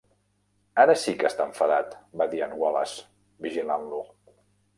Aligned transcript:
"Ara 0.83 0.95
sí 1.01 1.13
que 1.19 1.27
està 1.29 1.45
enfadat", 1.49 1.93
va 2.23 2.27
dir 2.33 2.41
en 2.47 2.57
Wallace, 2.63 3.07
vigilant-lo. 3.49 4.03